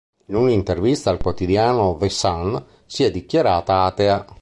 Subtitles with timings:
[0.29, 4.25] In un'intervista al quotidiano "The Sun" si è dichiarata atea.